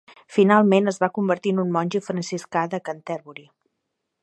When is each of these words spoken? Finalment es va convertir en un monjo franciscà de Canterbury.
Finalment 0.35 0.91
es 0.91 0.97
va 1.03 1.09
convertir 1.17 1.53
en 1.55 1.59
un 1.65 1.69
monjo 1.77 2.03
franciscà 2.07 2.65
de 2.75 2.83
Canterbury. 2.91 3.49